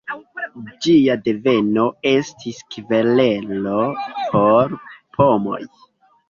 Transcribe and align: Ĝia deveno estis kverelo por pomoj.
Ĝia 0.85 1.17
deveno 1.27 1.83
estis 2.11 2.63
kverelo 2.77 3.77
por 4.33 4.75
pomoj. 5.21 5.63